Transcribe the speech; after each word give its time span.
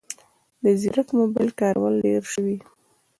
د 0.63 0.65
ځیرک 0.81 1.07
موبایل 1.19 1.49
کارول 1.59 1.93
ډېر 2.05 2.23
شوي 2.33 2.57